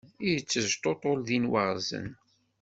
Yettejṭuṭul 0.31 1.19
din 1.27 1.45
waɣzen. 1.51 2.07